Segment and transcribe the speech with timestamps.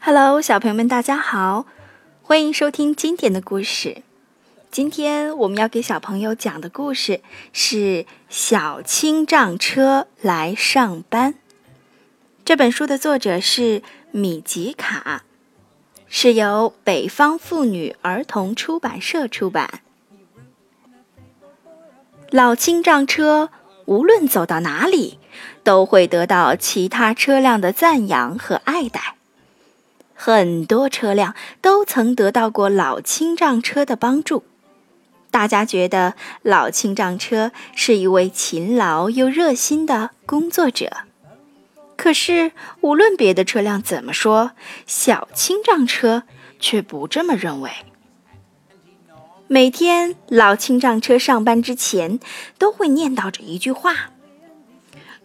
[0.00, 1.66] Hello，小朋友们，大家好，
[2.22, 4.02] 欢迎收听今天的故事。
[4.70, 7.20] 今天我们要给小朋友讲的故事
[7.52, 7.76] 是
[8.28, 11.34] 《小青障车来上班》。
[12.44, 15.24] 这本书的作者是米吉卡，
[16.08, 19.82] 是由北方妇女儿童出版社出版。
[22.30, 23.50] 老青障车
[23.86, 25.19] 无论走到哪里，
[25.62, 29.14] 都会得到其他车辆的赞扬和爱戴。
[30.14, 34.44] 很多车辆都曾得到过老清障车的帮助，
[35.30, 40.90] 大家觉得老清障车是一位勤劳又热心的工作者。
[41.96, 44.52] 可是，无论别的车辆怎么说，
[44.86, 46.24] 小清障车
[46.58, 47.70] 却不这么认为。
[49.48, 52.20] 每天，老清障车上班之前
[52.56, 54.10] 都会念叨着一句话：“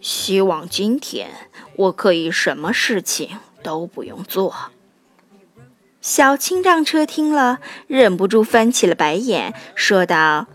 [0.08, 4.70] 希望今天我可以什么事情都不用做。”
[6.00, 10.46] 小青障车听了，忍不住翻起了白眼，说道：“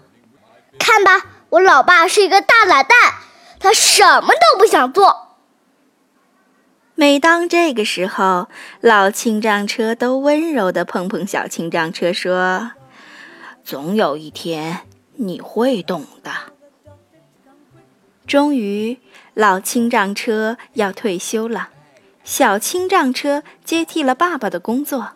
[0.79, 3.15] 看吧，我老爸是一个大懒蛋，
[3.59, 5.35] 他什么都不想做。”
[6.95, 8.47] 每当这个时候，
[8.79, 12.71] 老青障车都温柔地碰碰小青障车，说。
[13.63, 16.31] 总有一天你会懂的。
[18.31, 18.97] 终于，
[19.33, 21.67] 老清障车要退休了，
[22.23, 25.09] 小清障车接替了爸爸的工作。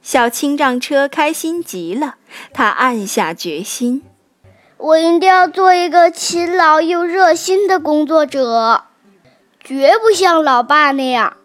[0.00, 2.18] 小清障车开心极了，
[2.52, 4.04] 他暗下决心：
[4.76, 8.84] 我一定要做一个勤劳又热心的工作者，
[9.58, 11.36] 绝不像老爸那样，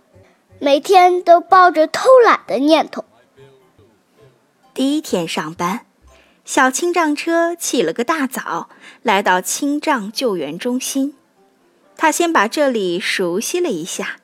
[0.59, 3.03] 每天都抱着偷懒的念头。
[4.75, 5.87] 第一天上班。
[6.45, 8.69] 小青障车起了个大早，
[9.01, 11.15] 来到青障救援中心。
[11.97, 14.17] 他先把这里熟悉了一下，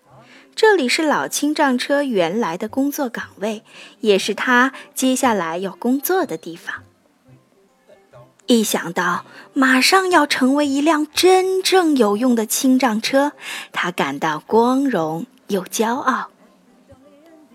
[0.53, 3.63] 这里是老青障车原来的工作岗位，
[4.01, 6.83] 也是他接下来要工作的地方。
[8.45, 13.31] 一想到马上要成为一辆真正有用的清障车，
[13.71, 16.29] 他感到光荣又骄傲。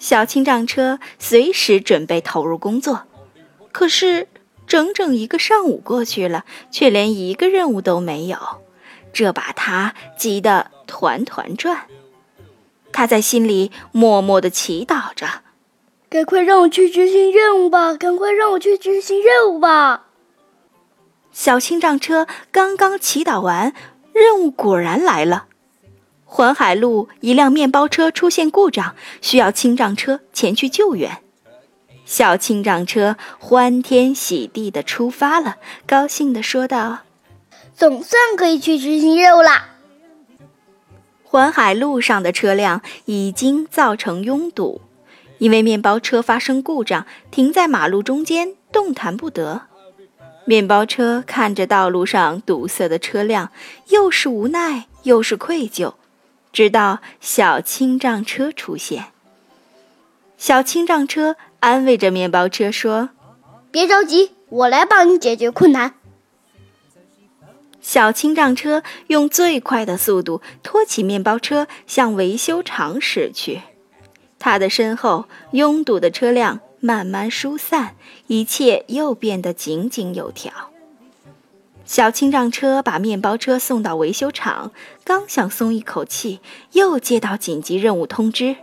[0.01, 3.05] 小青障车随时准备投入工作，
[3.71, 4.27] 可是。
[4.66, 8.38] 整整一个上午过去了，却连一个任务都没有，
[9.12, 11.87] 这把他急得团团转。
[12.93, 15.43] 他在心里默默的祈祷着
[16.09, 17.94] ：“赶快让我去执行任务吧！
[17.94, 20.06] 赶快让我去执行任务吧！”
[21.31, 23.75] 小清障车刚刚祈祷完，
[24.15, 25.47] 任务果然来了。
[26.25, 31.22] 环海路一辆面包车出现故障，需要清障车前去救援。
[32.06, 35.56] 小青障车欢天喜地的出发了，
[35.87, 37.00] 高兴的说道
[37.75, 39.71] ：“总算可以去执行任务啦！”
[41.25, 44.81] 环海路上的车辆已经造成拥堵，
[45.39, 49.62] 因为面包车发生故障，停在马路中间，动弹不得。
[50.45, 53.50] 面包车看着道路上堵塞的车辆，
[53.89, 55.95] 又是无奈又是愧疚，
[56.53, 59.06] 直到小青障车出现。
[60.39, 61.34] 小青障车。
[61.61, 63.11] 安慰着面包车说
[63.71, 65.94] ：“别着急，我来帮你解决困难。”
[67.81, 73.62] 小青让车用最快的速度拖起面包车向维修厂驶去。
[74.39, 77.95] 他的身后，拥堵的车辆慢慢疏散，
[78.27, 80.53] 一切又变得井井有条。
[81.84, 84.72] 小青让车把面包车送到维修厂，
[85.05, 86.41] 刚想松一口气，
[86.72, 88.56] 又接到紧急任务通知。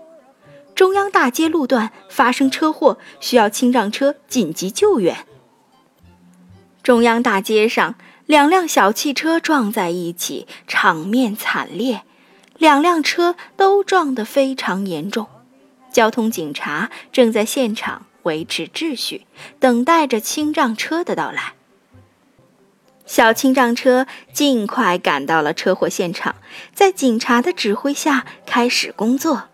[0.75, 5.25] 中央大街路段发生车祸，需要清障车紧急救援。
[6.81, 7.95] 中央大街上，
[8.25, 12.01] 两辆小汽车撞在一起，场面惨烈，
[12.57, 15.27] 两辆车都撞得非常严重。
[15.91, 19.27] 交通警察正在现场维持秩序，
[19.59, 21.53] 等待着清障车的到来。
[23.05, 26.35] 小清障车尽快赶到了车祸现场，
[26.73, 29.49] 在警察的指挥下开始工作。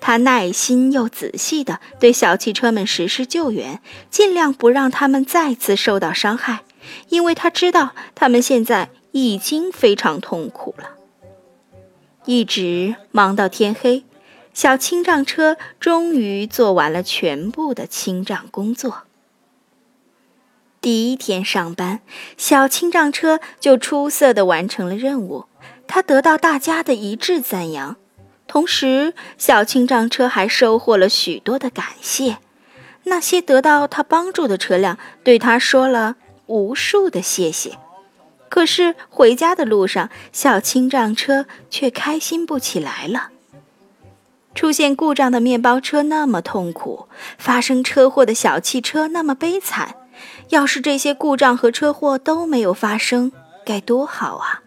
[0.00, 6.60] 他耐心又仔细地对小汽车们实施救援，尽量不让他们再次受到伤害，
[7.08, 10.90] 因为他知道他们现在已经非常痛苦了。
[12.24, 14.04] 一直忙到天黑，
[14.54, 19.04] 小清障车终于做完了全部的清障工作。
[20.80, 22.00] 第一天上班，
[22.36, 25.46] 小清障车就出色地完成了任务，
[25.86, 27.96] 他得到大家的一致赞扬。
[28.48, 32.38] 同时，小青障车还收获了许多的感谢。
[33.04, 36.16] 那些得到他帮助的车辆对他说了
[36.46, 37.78] 无数的谢谢。
[38.48, 43.30] 可是回家的路上，小青障车却开心不起来了。
[44.54, 49.94] 出现故障的面包车那么痛苦，发生车祸的小汽车那么悲惨。
[50.48, 53.30] 要是这些故障和车祸都没有发生，
[53.64, 54.62] 该多好啊！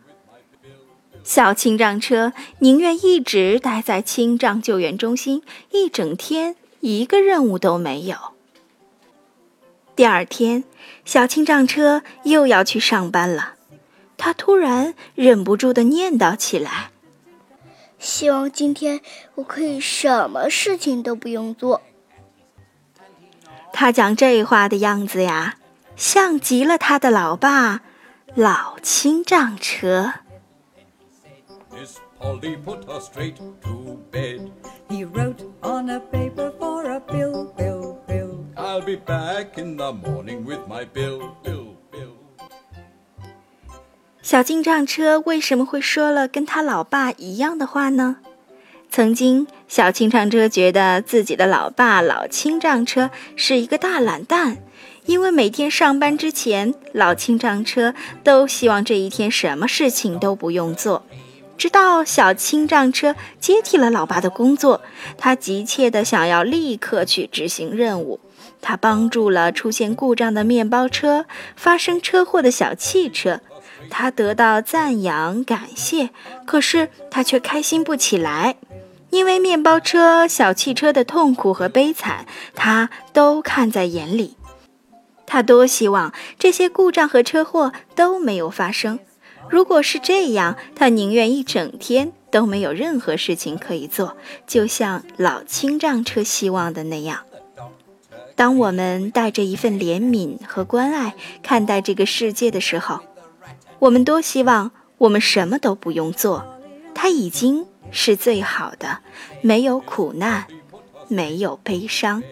[1.23, 8.18] 小青障车宁愿一直待在青障救援中心一整天，一个任务都没有。
[9.95, 10.63] 第二天，
[11.06, 13.53] 小青障车又要去上班了。
[14.18, 16.89] 他突然忍不住的念叨起来
[18.00, 19.01] ：“希望今天
[19.35, 21.81] 我可以什么事情都不用做。”
[23.74, 25.57] 他讲这话的样子呀，
[25.95, 27.81] 像极了他的老爸
[28.33, 30.13] 老青障车。
[44.22, 48.18] 小进账车为什么会说了跟他老爸一样的话呢？
[48.89, 54.57] 曾经，小清唱车觉得自己的老爸老清账车是一个大懒蛋，
[55.06, 57.94] 因为每天上班之前，老清账车
[58.24, 61.06] 都希望这一天什么事情都不用做。
[61.62, 64.81] 直到小清障车接替了老爸的工作，
[65.16, 68.19] 他急切地想要立刻去执行任务。
[68.62, 73.42] 他帮助了出现故障的面包车、发生车祸的小汽车。
[73.92, 76.10] 他得到赞扬、感谢，
[76.48, 78.56] 可是他却开心不起来，
[79.12, 82.25] 因为面包车、小汽车的痛苦和悲惨，
[82.56, 84.36] 他都看在眼里。
[85.28, 88.98] 他多希望这些故障和车祸都没有发生。
[89.51, 94.15] 如果是这样，他宁愿一整天都没有任何事情可以做，
[94.48, 97.19] 就像老清障车希望的那样。
[98.36, 103.01] 当我们带着一份怜悯和关爱看待这个世界的时候，
[103.80, 106.57] 我们多希望我们什么都不用做，
[106.95, 109.00] 它已经是最好的，
[109.42, 110.48] 没有苦难，
[111.09, 112.24] 没有悲伤。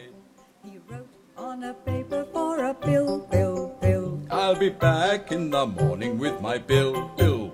[4.49, 7.48] I'll be back in the morning with my bill, bill.